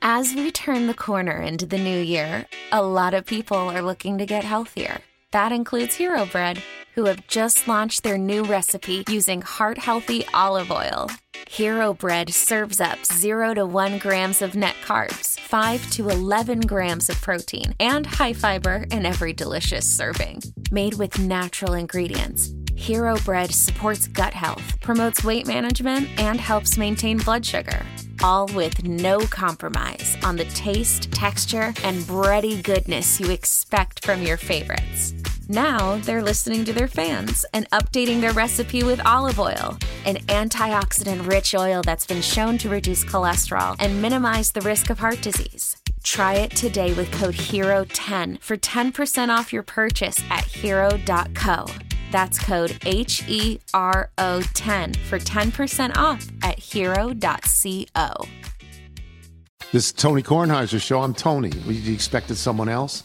[0.00, 4.16] As we turn the corner into the new year, a lot of people are looking
[4.18, 5.00] to get healthier.
[5.32, 6.62] That includes Hero Bread,
[6.94, 11.10] who have just launched their new recipe using heart healthy olive oil.
[11.48, 17.08] Hero Bread serves up 0 to 1 grams of net carbs, 5 to 11 grams
[17.08, 20.42] of protein, and high fiber in every delicious serving.
[20.70, 27.16] Made with natural ingredients, Hero Bread supports gut health, promotes weight management, and helps maintain
[27.16, 27.80] blood sugar.
[28.22, 34.36] All with no compromise on the taste, texture, and bready goodness you expect from your
[34.36, 35.14] favorites.
[35.50, 41.26] Now they're listening to their fans and updating their recipe with olive oil, an antioxidant
[41.26, 45.78] rich oil that's been shown to reduce cholesterol and minimize the risk of heart disease.
[46.02, 51.64] Try it today with code HERO10 for 10% off your purchase at hero.co.
[52.12, 58.26] That's code H E R O 10 for 10% off at hero.co.
[59.72, 61.00] This is Tony Kornheiser's show.
[61.00, 61.50] I'm Tony.
[61.66, 63.04] You expected someone else?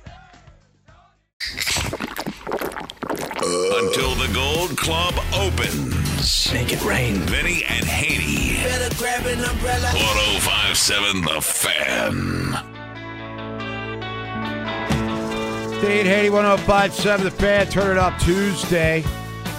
[3.43, 6.53] Until the Gold Club opens.
[6.53, 7.15] Make it rain.
[7.15, 8.61] Vinny and Haney.
[8.63, 9.87] Better grab an umbrella.
[9.87, 12.51] 1057 The Fan.
[15.81, 17.67] Dade Haney 1057 The Fan.
[17.69, 19.03] Turn it up Tuesday.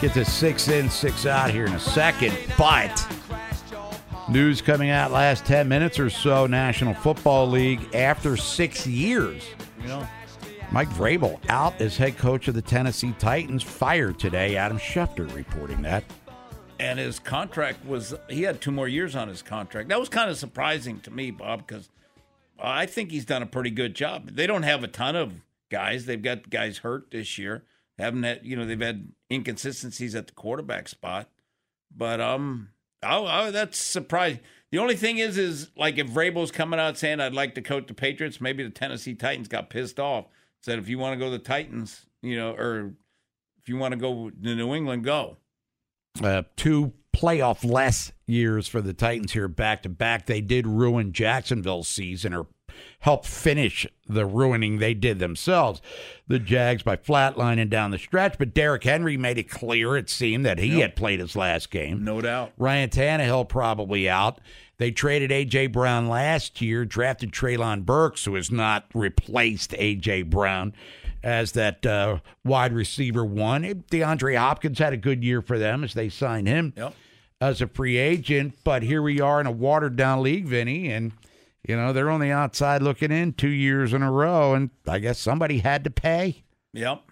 [0.00, 2.36] Get to six in, six out here in a second.
[2.56, 3.04] But
[4.28, 9.42] News coming out last 10 minutes or so National Football League after six years.
[9.80, 10.08] You know,
[10.72, 14.56] Mike Vrabel out as head coach of the Tennessee Titans, fired today.
[14.56, 16.02] Adam Schefter reporting that.
[16.80, 19.90] and his contract was he had two more years on his contract.
[19.90, 21.90] That was kind of surprising to me, Bob, because
[22.58, 24.30] I think he's done a pretty good job.
[24.30, 25.34] They don't have a ton of
[25.70, 26.06] guys.
[26.06, 27.64] They've got guys hurt this year.
[27.98, 31.28] Haven't had you know they've had inconsistencies at the quarterback spot,
[31.94, 32.70] but um,
[33.02, 34.40] oh, oh that's surprising.
[34.70, 37.88] The only thing is, is like if Vrabel's coming out saying I'd like to coach
[37.88, 40.24] the Patriots, maybe the Tennessee Titans got pissed off.
[40.62, 42.94] Said if you want to go to the Titans, you know, or
[43.60, 45.36] if you want to go to New England, go.
[46.22, 50.26] Uh, two playoff less years for the Titans here back to back.
[50.26, 52.46] They did ruin Jacksonville's season or
[53.00, 55.80] help finish the ruining they did themselves.
[56.28, 60.46] The Jags by flatlining down the stretch, but Derrick Henry made it clear, it seemed,
[60.46, 60.80] that he Yep.
[60.80, 62.04] had played his last game.
[62.04, 62.52] No doubt.
[62.56, 64.40] Ryan Tannehill probably out.
[64.78, 65.68] They traded A.J.
[65.68, 70.22] Brown last year, drafted Treylon Burks, who has not replaced A.J.
[70.22, 70.72] Brown
[71.22, 73.62] as that uh, wide receiver one.
[73.90, 76.94] DeAndre Hopkins had a good year for them as they signed him Yep.
[77.40, 78.54] as a free agent.
[78.64, 81.12] But here we are in a watered down league, Vinny, and
[81.66, 84.98] you know they're on the outside looking in two years in a row, and I
[84.98, 86.44] guess somebody had to pay.
[86.72, 87.02] Yep.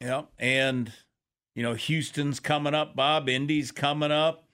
[0.00, 0.28] Yep.
[0.38, 0.92] And,
[1.54, 3.28] you know, Houston's coming up, Bob.
[3.28, 4.46] Indy's coming up,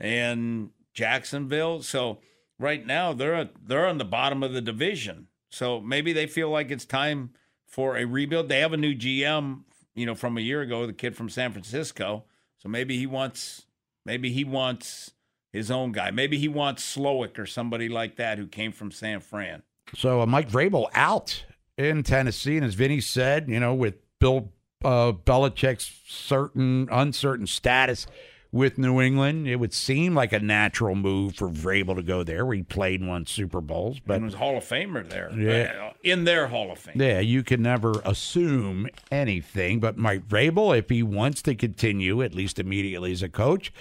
[0.00, 1.82] and Jacksonville.
[1.82, 2.18] So
[2.58, 5.28] right now they're at, they're on the bottom of the division.
[5.50, 7.30] So maybe they feel like it's time
[7.66, 8.48] for a rebuild.
[8.48, 9.62] They have a new GM,
[9.94, 12.24] you know, from a year ago, the kid from San Francisco.
[12.58, 13.66] So maybe he wants
[14.04, 15.12] maybe he wants
[15.52, 16.10] his own guy.
[16.10, 19.62] Maybe he wants Slowik or somebody like that who came from San Fran.
[19.94, 21.44] So uh, Mike Vrabel out
[21.76, 24.52] in Tennessee, and as Vinny said, you know, with Bill
[24.84, 28.06] uh, Belichick's certain uncertain status
[28.50, 32.46] with New England, it would seem like a natural move for Vrabel to go there,
[32.46, 33.98] where he played one Super Bowls.
[34.04, 35.30] But and was Hall of Famer there.
[35.36, 35.92] Yeah.
[36.02, 37.00] In their Hall of Fame.
[37.00, 39.80] yeah, you can never assume anything.
[39.80, 43.72] But Mike Vrabel, if he wants to continue, at least immediately as a coach,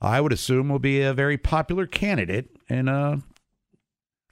[0.00, 3.20] I would assume will be a very popular candidate in uh,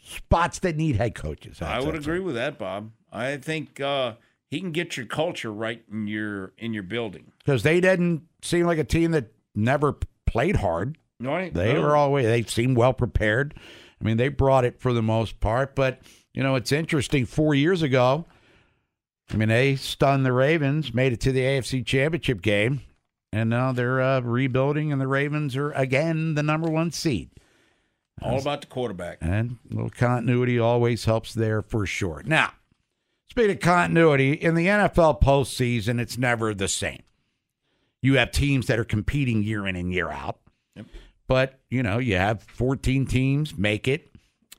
[0.03, 1.61] spots that need head coaches.
[1.63, 2.91] I would agree with that, Bob.
[3.13, 4.15] I think uh,
[4.51, 7.33] he can get your culture right in your in your building.
[7.39, 9.97] because they didn't seem like a team that never
[10.27, 10.99] played hard.
[11.21, 11.55] Right?
[11.55, 11.81] They No.
[11.83, 13.55] were always they seemed well prepared.
[14.01, 15.75] I mean, they brought it for the most part.
[15.75, 16.01] But
[16.35, 17.25] you know, it's interesting.
[17.25, 18.27] Four years ago,
[19.33, 22.83] I mean, they stunned the Ravens, made it to the AFC Championship game,
[23.35, 27.31] and now they're uh, rebuilding, and the Ravens are again the number one seed.
[28.23, 29.19] all about the quarterback.
[29.21, 32.23] And a little continuity always helps there for sure.
[32.25, 32.53] Now,
[33.29, 37.03] speaking of continuity, in the NFL postseason, it's never the same.
[38.03, 40.39] You have teams that are competing year in and year out.
[41.27, 44.13] But, you know, you have 14 teams make it.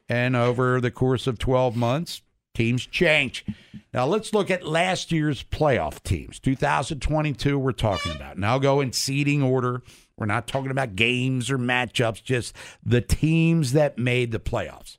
[0.09, 2.21] And over the course of 12 months,
[2.56, 3.45] teams change.
[3.93, 6.39] Now, let's look at last year's playoff teams.
[6.39, 8.38] 2022, we're talking about.
[8.38, 9.84] Now, go in seeding order.
[10.18, 14.97] We're not talking about games or matchups, just the teams that made the playoffs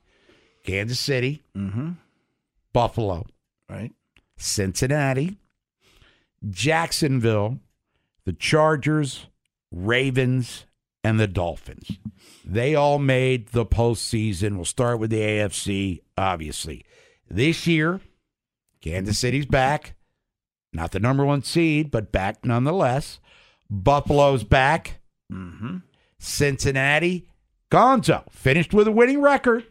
[0.65, 1.97] Kansas City, mhm.
[2.73, 3.25] Buffalo,
[3.69, 3.91] Right.
[4.37, 5.37] Cincinnati,
[6.49, 7.59] Jacksonville,
[8.25, 9.27] the Chargers,
[9.71, 10.65] Ravens,
[11.03, 11.97] and the Dolphins.
[12.45, 14.55] They all made the postseason.
[14.55, 16.85] We'll start with the AFC, obviously.
[17.29, 18.01] This year,
[18.81, 19.95] Kansas City's back.
[20.73, 23.19] Not the number one seed, but back nonetheless.
[23.69, 24.99] Buffalo's back.
[25.31, 25.77] Mm-hmm.
[26.19, 27.27] Cincinnati,
[27.71, 29.65] Gonzo, finished with a winning record.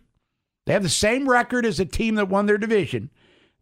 [0.66, 3.11] They have the same record as a team that won their division,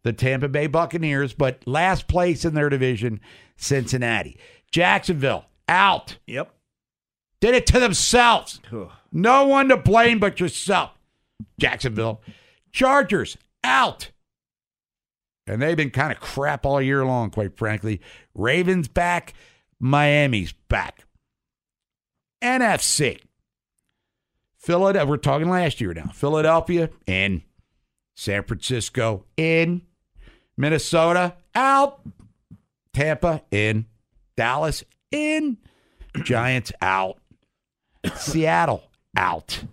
[0.03, 3.21] the Tampa Bay Buccaneers, but last place in their division,
[3.57, 4.37] Cincinnati.
[4.71, 6.17] Jacksonville, out.
[6.25, 6.53] Yep.
[7.39, 8.59] Did it to themselves.
[9.11, 10.91] No one to blame but yourself.
[11.59, 12.21] Jacksonville.
[12.71, 14.11] Chargers, out.
[15.47, 18.01] And they've been kind of crap all year long, quite frankly.
[18.33, 19.33] Ravens back.
[19.79, 21.05] Miami's back.
[22.41, 23.19] NFC.
[24.57, 26.07] Philadelphia, we're talking last year now.
[26.13, 27.43] Philadelphia in.
[28.15, 29.81] San Francisco in.
[30.57, 32.01] Minnesota out.
[32.93, 33.85] Tampa in.
[34.35, 35.57] Dallas in.
[36.23, 37.19] Giants out.
[38.15, 38.83] Seattle
[39.15, 39.63] out.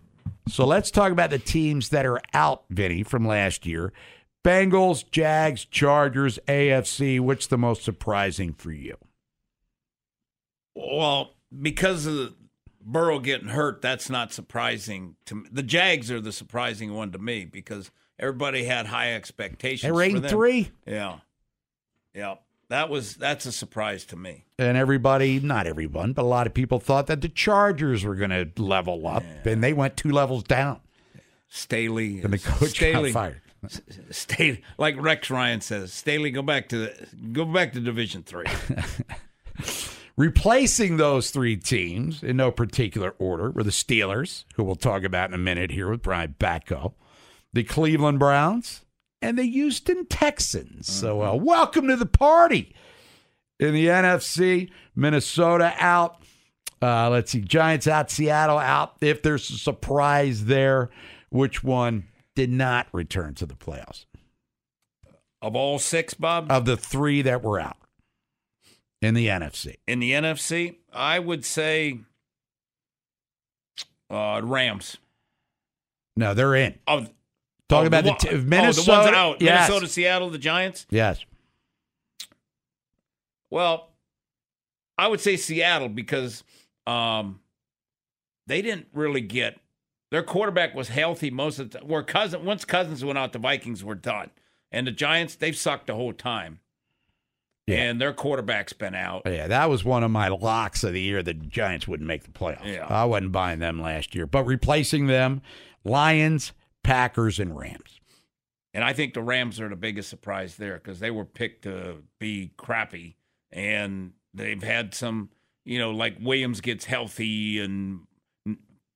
[0.49, 3.93] So let's talk about the teams that are out, Vinny, from last year.
[4.45, 7.21] Bengals, Jags, Chargers, AFC.
[7.21, 8.97] What's the most surprising for you?
[10.75, 12.35] Well, because of
[12.81, 15.49] Burrow getting hurt, that's not surprising to me.
[15.53, 19.83] The Jags are the surprising one to me because everybody had high expectations.
[19.83, 20.31] They were eight for and them.
[20.31, 20.71] three.
[20.87, 21.19] Yeah,
[22.15, 22.35] yeah.
[22.73, 24.45] That was that's a surprise to me.
[24.59, 28.31] And everybody, not everyone, but a lot of people thought that the Chargers were going
[28.31, 30.81] to level up, and they went two levels down.
[31.49, 33.43] Staley And the coach Staley, got fired.
[34.11, 38.47] Staley, like Rex Ryan says, Staley, go back to the, go back to Division Three.
[40.17, 45.29] Replacing those three teams in no particular order were the Steelers, who we'll talk about
[45.29, 46.95] in a minute here with Brian Batko,
[47.53, 48.83] the Cleveland Browns,
[49.23, 50.93] and the Houston Texans.
[50.93, 52.75] So, uh, welcome to the party.
[53.61, 56.17] In the NFC, Minnesota out.
[56.83, 58.97] Uh, let's see, Giants out, Seattle out.
[59.01, 60.91] If there's a surprise there,
[61.31, 64.07] which one did not return to the playoffs?
[65.41, 67.77] of all six, Bob, Of the three that were out
[69.01, 69.75] in the NFC.
[69.89, 71.99] in the NFC, I would say
[74.11, 74.97] uh, Rams.
[76.17, 76.79] No, they're in.
[76.87, 77.07] Oh,
[77.73, 78.85] Talking oh, about the, one- t- oh, Minnesota.
[78.85, 79.43] the ones out.
[79.43, 79.69] Yes.
[79.69, 80.87] Minnesota, Seattle, the Giants.
[80.91, 81.25] Yes.
[83.51, 83.89] Well,
[84.99, 86.45] I would say Seattle because
[86.87, 87.41] um,
[88.47, 89.59] they didn't really get
[90.11, 91.89] their quarterback was healthy most of the time.
[91.89, 94.31] Where cousin once Cousins went out, the Vikings were done,
[94.71, 96.61] and the Giants they've sucked the whole time.
[97.67, 97.77] Yeah.
[97.77, 99.23] And their quarterback's been out.
[99.25, 101.23] Yeah, that was one of my locks of the year.
[101.23, 102.67] The Giants wouldn't make the playoffs.
[102.67, 102.87] Yeah.
[102.87, 105.43] I wasn't buying them last year, but replacing them,
[105.85, 106.53] Lions,
[106.83, 108.01] Packers, and Rams.
[108.75, 111.99] And I think the Rams are the biggest surprise there because they were picked to
[112.19, 113.17] be crappy,
[113.51, 115.31] and they've had some,
[115.65, 118.01] you know, like Williams gets healthy and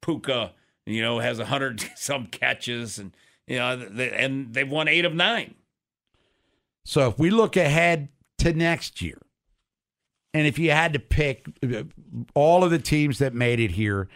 [0.01, 0.53] Puka,
[0.87, 3.13] you know, has a hundred some catches, and
[3.47, 5.55] you know, they, and they've won eight of nine.
[6.85, 8.09] So if we look ahead
[8.39, 9.21] to next year,
[10.33, 11.83] and if you had to pick uh,
[12.35, 14.09] all of the teams that made it here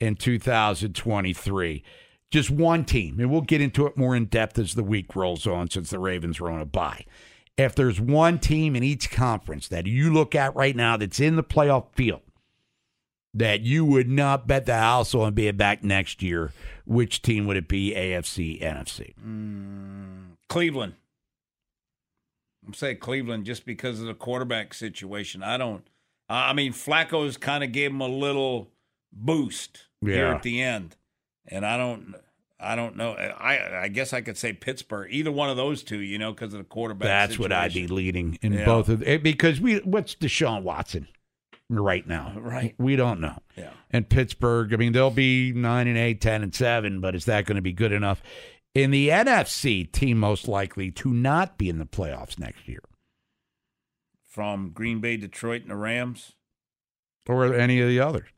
[0.00, 1.82] in 2023,
[2.30, 5.46] just one team, and we'll get into it more in depth as the week rolls
[5.46, 7.04] on since the Ravens are on a bye.
[7.56, 11.36] If there's one team in each conference that you look at right now that's in
[11.36, 12.22] the playoff field
[13.34, 16.52] that you would not bet the house on being back next year,
[16.84, 17.94] which team would it be?
[17.94, 19.14] AFC, NFC?
[19.16, 20.94] Mm, Cleveland.
[22.66, 25.42] I'm saying Cleveland just because of the quarterback situation.
[25.42, 25.86] I don't.
[26.28, 28.68] I mean, Flacco's kind of gave him a little
[29.10, 30.96] boost here at the end,
[31.48, 32.14] and I don't.
[32.60, 33.12] I don't know.
[33.12, 35.08] I I guess I could say Pittsburgh.
[35.12, 37.06] Either one of those two, you know, because of the quarterback.
[37.06, 38.64] That's what I'd be leading in Yeah.
[38.64, 41.06] both of eh, because we what's Deshaun Watson
[41.70, 42.32] right now?
[42.36, 42.74] Right.
[42.76, 43.38] We don't know.
[43.56, 43.70] Yeah.
[43.92, 47.44] And Pittsburgh, I mean, they'll be nine and eight, 10 and seven, but is that
[47.46, 48.22] going to be good enough?
[48.74, 52.80] In the NFC, team most likely to not be in the playoffs next year.
[54.26, 56.32] from Green Bay, Detroit, and the Rams.
[57.28, 58.28] Or any of the others.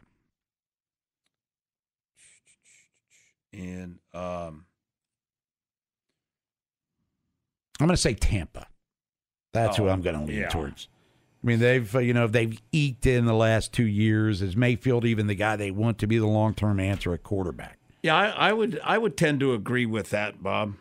[3.53, 4.65] And um,
[7.81, 8.67] I'm going to say Tampa.
[9.53, 10.49] That's who Oh, I'm going to lean yeah.
[10.49, 10.89] towards.
[11.43, 14.43] I mean, they've uh, you know they've eked in the last two years.
[14.43, 17.79] Is Mayfield even the guy they want to be the long term answer at quarterback?
[18.03, 20.75] yeah, I, I would I would tend to agree with that, Bob.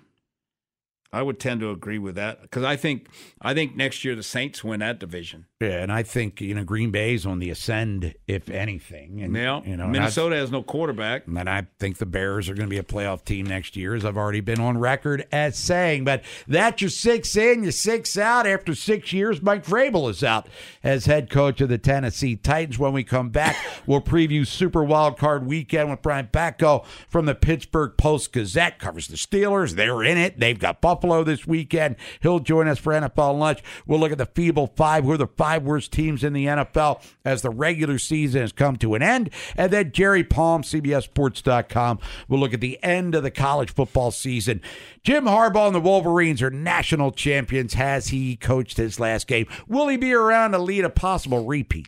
[1.12, 3.07] I would tend to agree with that because I think
[3.41, 5.47] I think next year the Saints win that division.
[5.60, 9.20] Yeah, and I think you know Green Bay's on the ascend, if anything.
[9.22, 11.26] And Yeah, you know, I- Minnesota has no quarterback.
[11.28, 14.05] And I think the Bears are going to be a playoff team next year, as
[14.05, 16.03] I've already been on record as saying.
[16.03, 18.45] But that's your six in, your six out.
[18.45, 20.47] After six years, Mike Vrabel is out
[20.84, 22.78] as head coach of the Tennessee Titans.
[22.78, 23.55] When we come back,
[23.88, 28.78] we'll preview Super Wild Card Weekend with Brian Batko from the Pittsburgh Post Gazette.
[28.78, 29.74] Covers the Steelers.
[29.74, 30.39] They're in it.
[30.39, 31.95] They've got Buffalo this weekend.
[32.22, 33.60] He'll join us for NFL Lunch.
[33.86, 35.04] We'll look at the feeble five.
[35.04, 38.76] Who are the five worst teams in the NFL as the regular season has come
[38.78, 39.30] to an end.
[39.56, 42.00] And then Jerry Palm, CBSSports.com.
[42.28, 44.62] We'll look at the end of the college football season.
[45.04, 47.74] Jim Harbaugh and the Wolverines are national champions.
[47.74, 49.47] Has he coached his last game?
[49.68, 51.88] Will he be around to lead a possible repeat?